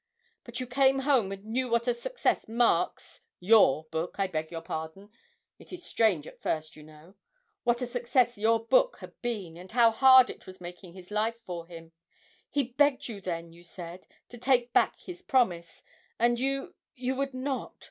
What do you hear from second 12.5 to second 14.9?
begged you then, you said, to take